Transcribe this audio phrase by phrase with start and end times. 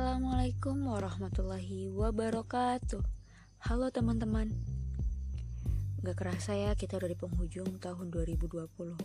[0.00, 3.04] Assalamualaikum warahmatullahi wabarakatuh.
[3.68, 4.48] Halo teman-teman.
[6.00, 8.96] Gak kerasa ya kita udah di penghujung tahun 2020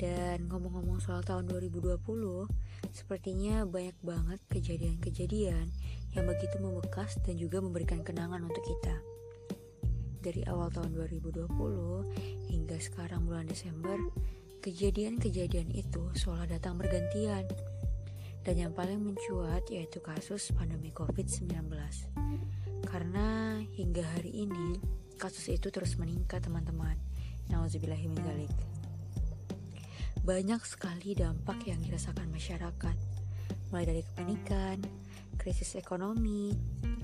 [0.00, 2.00] Dan ngomong-ngomong soal tahun 2020
[2.96, 5.68] Sepertinya banyak banget kejadian-kejadian
[6.16, 9.04] Yang begitu membekas dan juga memberikan kenangan untuk kita.
[10.24, 11.44] Dari awal tahun 2020
[12.48, 14.00] hingga sekarang bulan Desember
[14.64, 17.44] Kejadian-kejadian itu seolah datang bergantian
[18.44, 21.64] dan yang paling mencuat yaitu kasus pandemi COVID-19.
[22.84, 24.76] Karena hingga hari ini
[25.16, 27.00] kasus itu terus meningkat teman-teman.
[27.48, 28.52] Nauzubillahiminzalik.
[30.24, 32.96] Banyak sekali dampak yang dirasakan masyarakat.
[33.72, 34.78] Mulai dari kepanikan,
[35.40, 36.52] krisis ekonomi,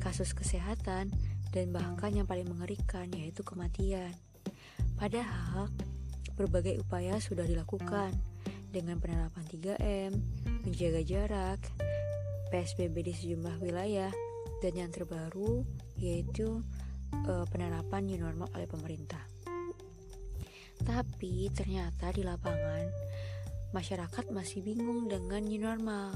[0.01, 1.13] kasus kesehatan,
[1.53, 4.13] dan bahkan yang paling mengerikan yaitu kematian.
[4.97, 5.73] Padahal
[6.37, 8.13] berbagai upaya sudah dilakukan
[8.71, 10.13] dengan penerapan 3M,
[10.71, 11.61] menjaga jarak,
[12.55, 14.15] PSBB di sejumlah wilayah,
[14.63, 15.67] dan yang terbaru
[15.99, 16.63] yaitu
[17.27, 19.19] uh, penerapan new normal oleh pemerintah.
[20.79, 22.87] Tapi ternyata di lapangan
[23.75, 26.15] masyarakat masih bingung dengan new normal.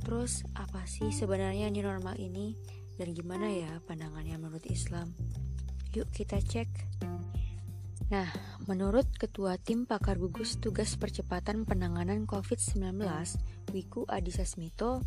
[0.00, 2.56] Terus apa sih sebenarnya new normal ini
[2.96, 5.12] dan gimana ya pandangannya menurut Islam?
[5.92, 6.72] Yuk kita cek.
[8.12, 8.28] Nah,
[8.68, 13.00] menurut Ketua Tim Pakar Gugus Tugas Percepatan Penanganan COVID-19,
[13.72, 15.00] Wiku Adhisa Smito,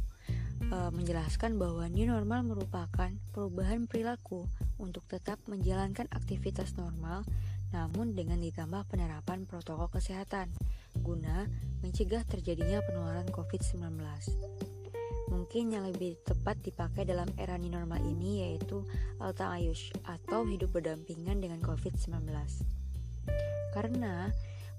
[0.58, 4.50] e, menjelaskan bahwa new normal merupakan perubahan perilaku
[4.82, 7.22] untuk tetap menjalankan aktivitas normal
[7.70, 10.50] namun dengan ditambah penerapan protokol kesehatan
[11.06, 11.46] guna
[11.86, 14.02] mencegah terjadinya penularan COVID-19.
[15.30, 18.82] Mungkin yang lebih tepat dipakai dalam era new normal ini yaitu
[19.22, 22.34] alta ayush atau hidup berdampingan dengan COVID-19.
[23.74, 24.32] Karena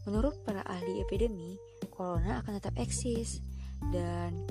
[0.08, 1.58] menurut para ahli epidemi,
[1.92, 3.42] corona akan tetap eksis
[3.92, 4.46] dan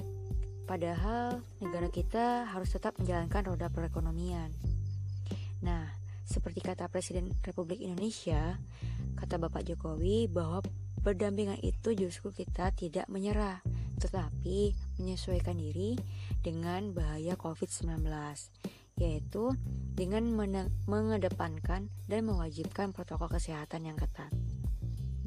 [0.66, 4.50] Padahal negara kita harus tetap menjalankan roda perekonomian.
[5.62, 5.86] Nah,
[6.26, 8.58] seperti kata Presiden Republik Indonesia,
[9.14, 10.66] kata Bapak Jokowi bahwa
[11.06, 13.62] berdampingan itu justru kita tidak menyerah,
[14.02, 16.02] tetapi menyesuaikan diri
[16.42, 18.02] dengan bahaya COVID-19,
[18.96, 19.52] yaitu
[19.96, 20.24] dengan
[20.88, 24.32] mengedepankan dan mewajibkan protokol kesehatan yang ketat.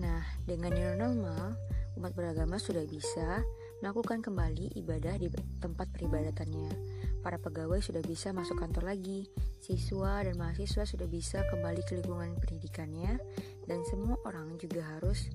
[0.01, 1.59] Nah, dengan new normal,
[1.99, 3.43] umat beragama sudah bisa
[3.83, 5.29] melakukan kembali ibadah di
[5.61, 6.71] tempat peribadatannya.
[7.19, 9.27] Para pegawai sudah bisa masuk kantor lagi,
[9.59, 13.19] siswa dan mahasiswa sudah bisa kembali ke lingkungan pendidikannya,
[13.67, 15.29] dan semua orang juga harus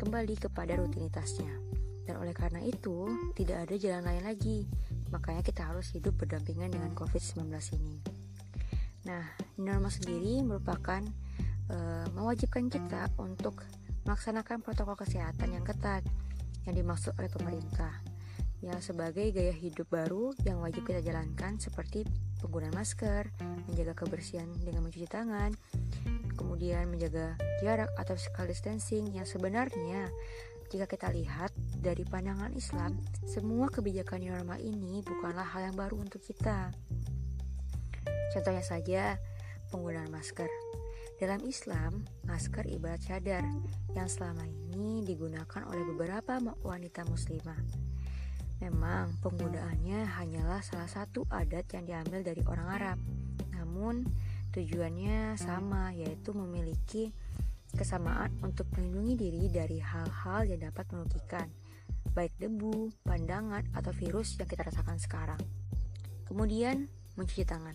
[0.00, 1.52] kembali kepada rutinitasnya.
[2.08, 3.06] Dan oleh karena itu,
[3.36, 4.58] tidak ada jalan lain lagi.
[5.10, 7.98] Makanya kita harus hidup berdampingan dengan COVID-19 ini.
[9.06, 9.24] Nah,
[9.58, 11.02] norma sendiri merupakan
[11.70, 11.76] e,
[12.14, 13.64] mewajibkan kita untuk
[14.04, 16.04] melaksanakan protokol kesehatan yang ketat
[16.68, 17.90] yang dimaksud oleh pemerintah
[18.60, 22.04] ya sebagai gaya hidup baru yang wajib kita jalankan seperti
[22.44, 23.32] penggunaan masker,
[23.68, 25.52] menjaga kebersihan dengan mencuci tangan,
[26.36, 30.12] kemudian menjaga jarak atau physical distancing yang sebenarnya
[30.70, 31.50] jika kita lihat
[31.82, 32.94] dari pandangan Islam,
[33.26, 36.70] semua kebijakan norma ini bukanlah hal yang baru untuk kita.
[38.30, 39.18] Contohnya saja
[39.74, 40.46] penggunaan masker.
[41.18, 43.42] Dalam Islam, masker ibarat cadar
[43.98, 47.58] yang selama ini digunakan oleh beberapa wanita muslimah.
[48.62, 52.98] Memang penggunaannya hanyalah salah satu adat yang diambil dari orang Arab.
[53.58, 54.06] Namun
[54.54, 57.10] tujuannya sama yaitu memiliki
[57.74, 61.48] kesamaan untuk melindungi diri dari hal-hal yang dapat merugikan,
[62.14, 65.40] baik debu, pandangan, atau virus yang kita rasakan sekarang.
[66.26, 66.86] Kemudian,
[67.18, 67.74] mencuci tangan.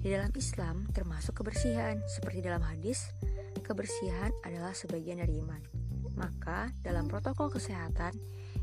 [0.00, 3.10] Di dalam Islam termasuk kebersihan, seperti dalam hadis,
[3.66, 5.60] kebersihan adalah sebagian dari iman.
[6.16, 8.16] Maka dalam protokol kesehatan,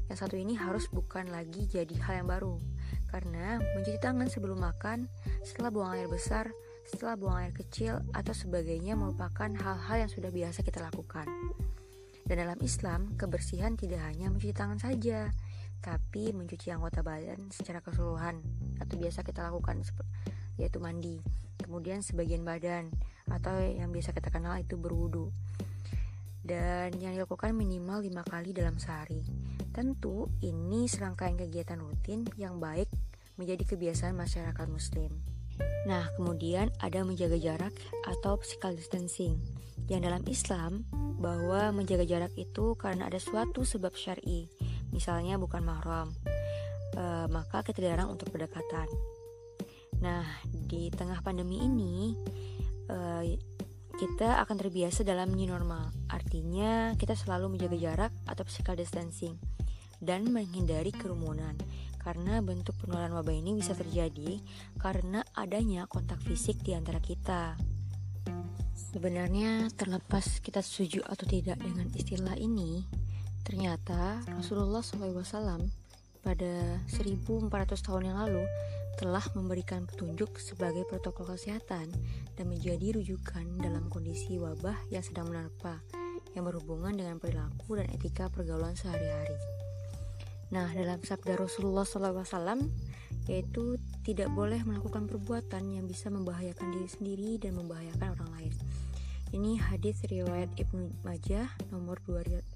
[0.07, 2.56] yang satu ini harus bukan lagi jadi hal yang baru,
[3.12, 5.12] karena mencuci tangan sebelum makan,
[5.44, 6.47] setelah buang air besar,
[6.87, 11.27] setelah buang air kecil, atau sebagainya merupakan hal-hal yang sudah biasa kita lakukan.
[12.23, 15.31] Dan dalam Islam, kebersihan tidak hanya mencuci tangan saja,
[15.83, 18.39] tapi mencuci anggota badan secara keseluruhan,
[18.79, 19.83] atau biasa kita lakukan
[20.57, 21.21] yaitu mandi.
[21.62, 22.89] Kemudian sebagian badan
[23.29, 25.29] atau yang biasa kita kenal itu berwudu.
[26.41, 29.21] Dan yang dilakukan minimal lima kali dalam sehari.
[29.75, 32.89] Tentu ini serangkaian kegiatan rutin yang baik
[33.38, 35.37] menjadi kebiasaan masyarakat muslim.
[35.88, 37.74] Nah, kemudian ada menjaga jarak
[38.04, 39.39] atau physical distancing.
[39.88, 40.71] Yang dalam Islam
[41.18, 44.51] bahwa menjaga jarak itu karena ada suatu sebab syar'i,
[44.92, 46.12] misalnya bukan mahram,
[46.92, 48.92] e, maka kita dilarang untuk berdekatan.
[50.04, 52.13] Nah, di tengah pandemi ini
[52.92, 53.25] uh,
[53.98, 55.89] kita akan terbiasa dalam new normal.
[56.06, 59.38] Artinya kita selalu menjaga jarak atau physical distancing.
[59.98, 61.57] dan menghindari kerumunan
[62.01, 64.41] karena bentuk penularan wabah ini bisa terjadi
[64.81, 67.57] karena adanya kontak fisik di antara kita.
[68.73, 72.85] Sebenarnya terlepas kita setuju atau tidak dengan istilah ini,
[73.44, 75.67] ternyata Rasulullah SAW
[76.21, 77.51] pada 1400
[77.83, 78.43] tahun yang lalu
[78.97, 81.93] telah memberikan petunjuk sebagai protokol kesehatan
[82.33, 85.77] dan menjadi rujukan dalam kondisi wabah yang sedang menerpa
[86.33, 89.38] yang berhubungan dengan perilaku dan etika pergaulan sehari-hari.
[90.47, 92.71] Nah, dalam sabda Rasulullah SAW
[93.27, 93.75] yaitu
[94.07, 98.55] tidak boleh melakukan perbuatan yang bisa membahayakan diri sendiri dan membahayakan orang lain.
[99.35, 102.47] Ini hadis riwayat Ibnu Majah nomor 2340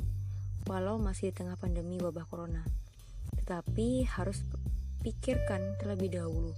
[0.70, 2.64] walau masih di tengah pandemi wabah corona.
[3.42, 4.44] Tetapi harus
[5.02, 6.54] pikirkan terlebih dahulu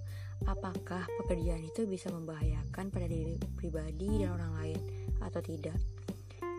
[0.47, 4.79] apakah pekerjaan itu bisa membahayakan pada diri pribadi dan orang lain
[5.19, 5.75] atau tidak.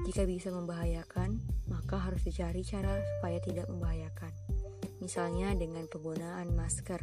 [0.05, 4.33] Jika bisa membahayakan, maka harus dicari cara supaya tidak membahayakan.
[5.01, 7.01] Misalnya dengan penggunaan masker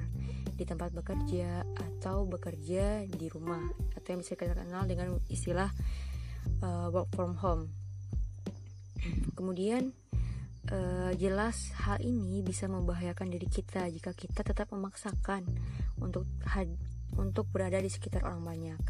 [0.57, 3.61] di tempat bekerja atau bekerja di rumah
[3.97, 5.69] atau yang bisa kita kenal dengan istilah
[6.61, 7.69] uh, work from home.
[9.37, 9.93] Kemudian
[10.71, 15.47] uh, jelas hal ini bisa membahayakan diri kita jika kita tetap memaksakan
[15.99, 16.27] untuk
[17.17, 18.81] untuk berada di sekitar orang banyak.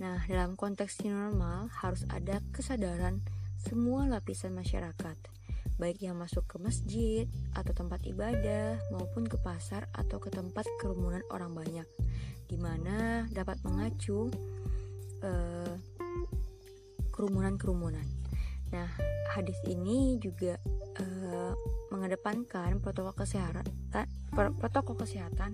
[0.00, 3.20] Nah, dalam konteks normal harus ada kesadaran
[3.60, 5.16] semua lapisan masyarakat
[5.80, 7.24] baik yang masuk ke masjid
[7.56, 11.88] atau tempat ibadah maupun ke pasar atau ke tempat kerumunan orang banyak,
[12.52, 14.28] di mana dapat mengacu
[15.24, 15.74] uh,
[17.16, 18.04] kerumunan-kerumunan.
[18.76, 18.88] Nah,
[19.32, 20.60] hadis ini juga
[22.00, 23.68] mengedepankan protokol kesehatan,
[24.32, 25.52] protokol kesehatan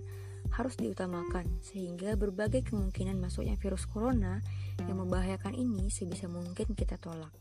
[0.54, 4.38] harus diutamakan sehingga berbagai kemungkinan masuknya virus corona
[4.86, 7.34] yang membahayakan ini sebisa mungkin kita tolak.